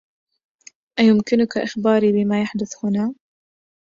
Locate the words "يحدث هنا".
2.41-3.13